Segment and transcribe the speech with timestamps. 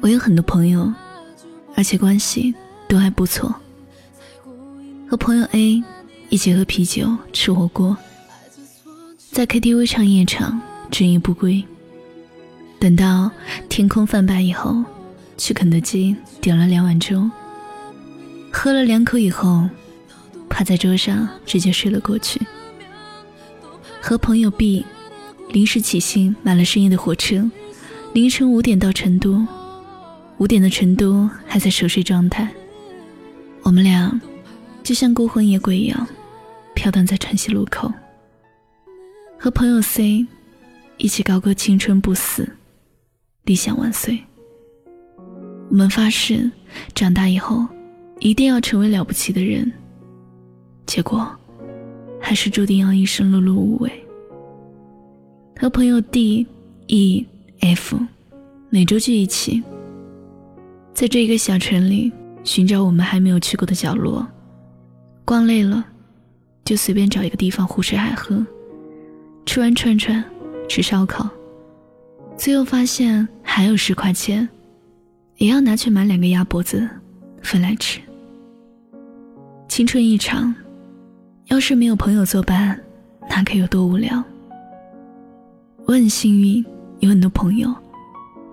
[0.00, 0.92] 我有很多朋友，
[1.76, 2.54] 而且关系
[2.88, 3.54] 都还不错。
[5.08, 5.82] 和朋友 A
[6.28, 7.96] 一起喝啤酒、吃火锅，
[9.30, 10.60] 在 KTV 唱夜场，
[10.90, 11.62] 整夜不归。
[12.80, 13.30] 等到
[13.68, 14.82] 天空泛白以后，
[15.38, 17.30] 去肯德基点了两碗粥，
[18.50, 19.68] 喝了两口以后，
[20.48, 22.40] 趴在桌上直接睡了过去。
[24.00, 24.84] 和朋友 B
[25.52, 27.48] 临时起兴买了深夜的火车，
[28.14, 29.46] 凌晨五点到成都，
[30.38, 32.48] 五点的成都还在熟睡状态。
[33.62, 34.20] 我们俩
[34.82, 36.06] 就像孤魂野鬼一样，
[36.74, 37.92] 飘荡在晨曦路口。
[39.38, 40.26] 和朋友 C
[40.96, 42.48] 一起高歌青春不死，
[43.44, 44.18] 理想万岁。
[45.68, 46.50] 我们发誓，
[46.94, 47.66] 长大以后
[48.20, 49.70] 一定要成为了不起的人。
[50.86, 51.30] 结果。
[52.24, 54.01] 还是注定要一生碌碌无为。
[55.62, 56.44] 和朋友 D、
[56.88, 57.24] E、
[57.60, 57.96] F
[58.68, 59.62] 每周聚一起，
[60.92, 62.10] 在这一个小城里
[62.42, 64.26] 寻找我们还没有去过的角落。
[65.24, 65.86] 逛累了，
[66.64, 68.44] 就随便找一个地方胡吃海喝，
[69.46, 70.24] 吃完串串，
[70.68, 71.30] 吃烧烤，
[72.36, 74.48] 最后发现还有十块钱，
[75.36, 76.90] 也要拿去买两个鸭脖子
[77.40, 78.00] 分来吃。
[79.68, 80.52] 青春一场。
[81.46, 82.80] 要是没有朋友作伴，
[83.28, 84.24] 那该有多无聊。
[85.86, 86.64] 我很幸运，
[87.00, 87.72] 有很多朋友，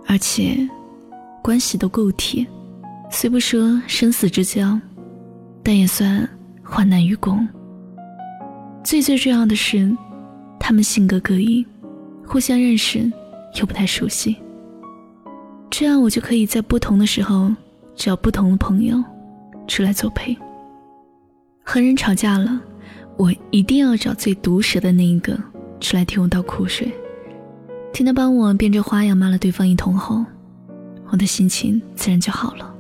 [0.06, 0.58] 而且
[1.42, 2.46] 关系都够铁，
[3.10, 4.80] 虽不说生死之交，
[5.64, 6.28] 但也算
[6.64, 7.48] 患难与共。
[8.84, 9.96] 最最重要的是，
[10.60, 11.66] 他们性格各异，
[12.26, 13.12] 互相认识
[13.60, 14.36] 又不太熟悉，
[15.70, 17.52] 这样我就可以在不同的时候
[17.96, 19.02] 找不同的朋友
[19.68, 20.36] 出来作陪。
[21.64, 22.62] 和人吵架了。
[23.18, 25.38] 我一定要找最毒舌的那一个
[25.82, 26.90] 出来替我倒苦水，
[27.92, 30.24] 听他帮我变着花样骂了对方一通后，
[31.10, 32.74] 我的心情自然就好了。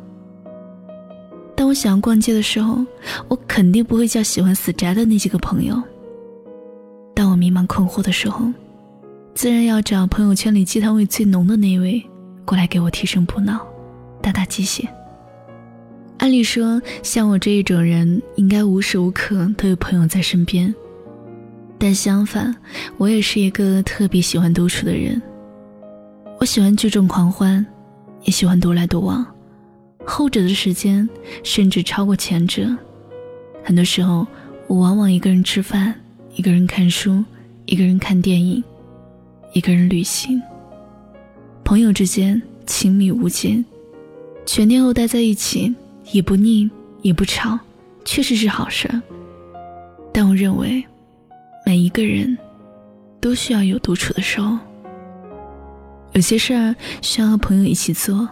[1.56, 2.86] 当我想要逛街的时候，
[3.28, 5.82] 我肯定不会叫喜欢死宅的那几个朋友。
[7.14, 8.46] 当我迷茫困惑的时候，
[9.36, 12.02] 自然要找朋友圈里鸡汤味最浓的那位
[12.46, 13.60] 过来给我提神补脑，
[14.22, 14.88] 打打鸡血。
[16.20, 20.74] 按理说，像我这一种人，应该无时无刻都有朋友在身边。
[21.80, 22.54] 但相反，
[22.98, 25.20] 我也是一个特别喜欢独处的人。
[26.38, 27.66] 我喜欢聚众狂欢，
[28.26, 29.26] 也喜欢独来独往。
[30.06, 31.08] 后者的时间
[31.44, 32.70] 甚至超过前者。
[33.64, 34.28] 很多时候，
[34.68, 35.96] 我往往一个人吃饭，
[36.36, 37.24] 一个人看书，
[37.66, 38.64] 一个人看电影，
[39.54, 40.42] 一个人旅行。
[41.64, 43.64] 朋友之间亲密无间，
[44.46, 45.74] 全天候待在一起。
[46.12, 46.68] 也不腻，
[47.04, 47.60] 也不吵，
[48.04, 48.90] 确实是好事。
[50.12, 50.84] 但我认为，
[51.70, 52.36] 每一个人
[53.22, 54.58] 都需要有独处的时候。
[56.14, 58.28] 有些事儿需要和朋友一起做，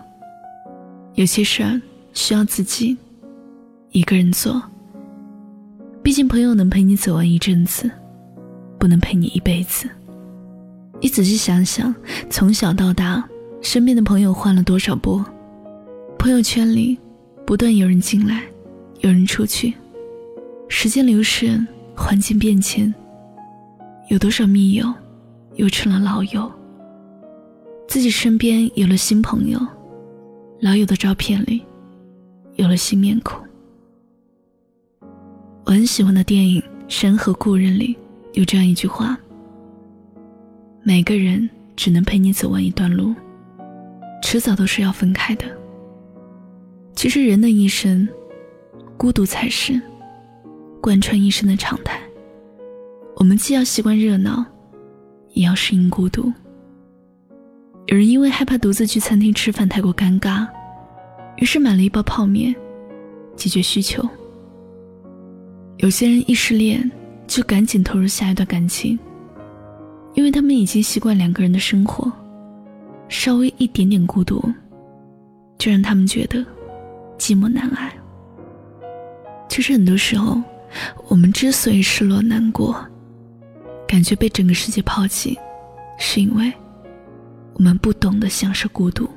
[1.13, 1.79] 有些事儿
[2.13, 2.97] 需要自己
[3.91, 4.59] 一个人做。
[6.01, 7.87] 毕竟，朋友能陪你走完一阵子，
[8.79, 9.87] 不能陪你一辈子。
[10.99, 11.93] 你仔细想想，
[12.31, 13.23] 从小到大，
[13.61, 15.23] 身边的朋友换了多少波？
[16.17, 16.97] 朋友圈里。
[17.45, 18.41] 不断有人进来，
[19.01, 19.75] 有人出去，
[20.67, 21.63] 时间流逝，
[21.95, 22.91] 环境变迁，
[24.09, 24.85] 有多少密友
[25.56, 26.50] 又成了老友？
[27.90, 29.59] 自己身边有了新朋友，
[30.62, 31.62] 老友的照片里
[32.56, 33.38] 有了新面孔。
[35.66, 37.97] 我很喜欢的电影《山河故人》里
[38.31, 39.18] 有这样一句话：
[40.84, 43.13] 每个人只能陪你走完一段路，
[44.24, 45.44] 迟早都是要分开的。
[46.95, 48.07] 其实人的一生，
[48.95, 49.81] 孤独才是
[50.79, 52.00] 贯穿一生的常态。
[53.19, 54.45] 我们既要习惯热闹，
[55.33, 56.31] 也要适应孤独。
[57.88, 60.47] 有人因为害怕独自去餐厅吃饭太过尴尬，
[61.38, 62.56] 于是买了一包泡面，
[63.35, 64.07] 解决需求。
[65.77, 66.91] 有些人一失恋，
[67.25, 69.00] 就赶紧投入下一段感情，
[70.13, 72.12] 因为他们已经习惯两个人的生活，
[73.09, 74.39] 稍微一点点孤独，
[75.57, 76.45] 就让他们觉得。
[77.18, 77.91] 寂寞难挨。
[79.50, 80.39] 其实很多时候，
[81.07, 82.80] 我们之所以失落难过，
[83.88, 85.38] 感觉被整个世界抛弃，
[85.98, 86.51] 是因为
[87.54, 89.10] 我们不懂得享受孤独。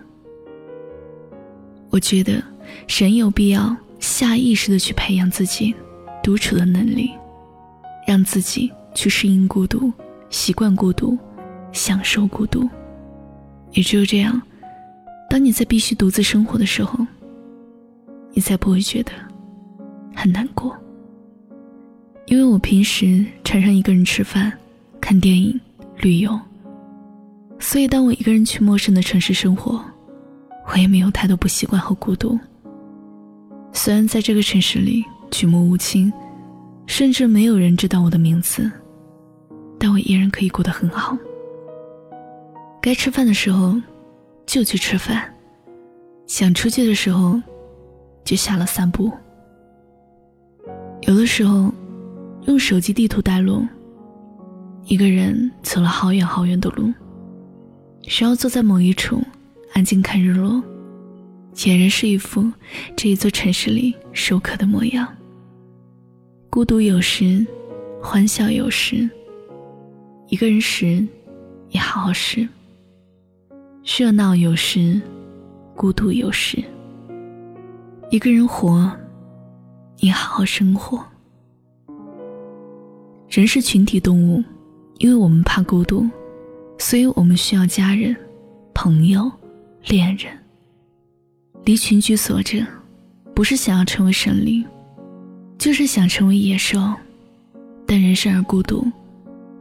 [1.90, 2.42] 我觉得，
[2.86, 5.74] 人有必要下意识的去培养自己
[6.22, 7.10] 独处的能力，
[8.06, 9.92] 让自己去适应孤独，
[10.30, 11.18] 习惯孤独，
[11.72, 12.68] 享受孤独。
[13.72, 14.40] 也只有这样，
[15.28, 17.06] 当你在必须独自生活的时候。
[18.32, 19.10] 你才不会觉得
[20.14, 20.72] 很难过，
[22.26, 24.56] 因为我平时常常一个人吃饭、
[25.10, 25.60] 看电影、
[25.96, 26.38] 旅游，
[27.58, 29.84] 所以当我一个人去陌生的城市生活，
[30.72, 32.38] 我也没有太多不习惯和孤独。
[33.72, 36.12] 虽然在这个城市里举目无亲，
[36.86, 38.70] 甚至没有人知道我的名字，
[39.80, 41.18] 但我依然可以过得很好。
[42.80, 43.74] 该吃饭的时候
[44.46, 45.24] 就去吃饭，
[46.28, 47.36] 想出去的时候
[48.24, 49.10] 就下了散步。
[51.00, 51.68] 有的时候
[52.46, 53.66] 用手机地图带路，
[54.84, 56.92] 一个人走了好远好远的路，
[58.02, 59.22] 需要坐在某一处
[59.72, 60.60] 安静看日落，
[61.54, 62.50] 俨然是一副
[62.96, 65.06] 这一座城市里熟客的模样。
[66.48, 67.46] 孤独有时，
[68.02, 69.08] 欢笑有时，
[70.28, 71.06] 一个人时
[71.68, 72.46] 也好好时。
[73.84, 75.00] 热闹有时，
[75.76, 76.62] 孤独有时。
[78.10, 78.90] 一个人活，
[80.00, 81.00] 你好好生活。
[83.28, 84.42] 人是群体动物，
[85.00, 86.06] 因为我们怕孤独，
[86.78, 88.14] 所以我们需要家人、
[88.74, 89.32] 朋友、
[89.86, 90.30] 恋人。
[91.64, 92.58] 离群居所者，
[93.34, 94.62] 不是想要成为神灵，
[95.56, 96.78] 就是想成为野兽。
[97.86, 98.86] 但人生而孤独，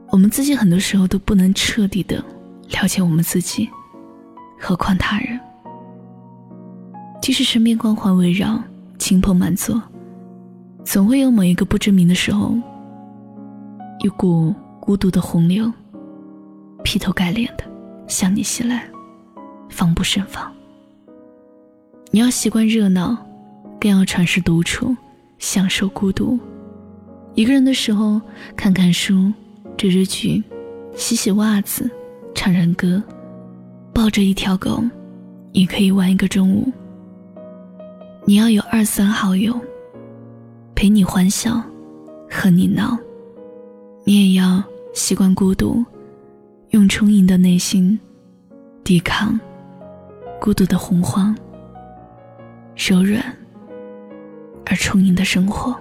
[0.09, 2.21] 我们自己很多时候都不能彻底的
[2.71, 3.69] 了解我们自己。
[4.59, 5.39] 何况他人？
[7.21, 8.61] 即使身边光环围绕，
[8.97, 9.81] 亲朋满座，
[10.83, 12.53] 总会有某一个不知名的时候，
[14.03, 14.53] 一股
[14.89, 15.71] 孤独的洪流，
[16.83, 17.63] 劈头盖脸的
[18.07, 18.89] 向你袭来，
[19.69, 20.51] 防不胜防。
[22.09, 23.15] 你要习惯热闹，
[23.79, 24.97] 更要尝试独处，
[25.37, 26.39] 享受孤独。
[27.35, 28.19] 一个人的时候，
[28.55, 29.31] 看看书，
[29.77, 30.43] 追追剧，
[30.95, 31.87] 洗洗袜子，
[32.33, 32.99] 唱唱歌。
[33.93, 34.83] 抱着一条狗，
[35.51, 36.67] 也可以玩一个中午。
[38.25, 39.53] 你要有二三好友，
[40.73, 41.61] 陪你欢笑，
[42.27, 42.97] 和你闹。
[44.03, 44.63] 你也要
[44.93, 45.83] 习惯孤独，
[46.71, 47.99] 用充盈的内心
[48.83, 49.39] 抵抗
[50.39, 51.35] 孤独的洪荒，
[52.75, 53.23] 柔软
[54.65, 55.75] 而充盈的生活。